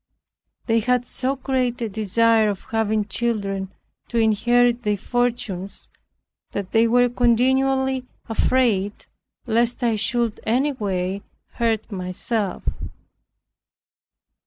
[0.65, 3.71] They had so great a desire of having children
[4.07, 5.89] to inherit their fortunes,
[6.53, 9.05] that they were continually afraid
[9.45, 11.21] lest I should any way
[11.53, 12.63] hurt myself.